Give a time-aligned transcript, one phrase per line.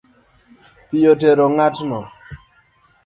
[0.89, 1.99] Pi otero ng’atno